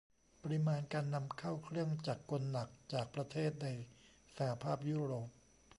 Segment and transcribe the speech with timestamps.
[0.43, 3.67] ปริมาณการนำเข้าเครื่องจักรกลหนักจากประเทศใน
[4.35, 5.29] สหภาพยุโรป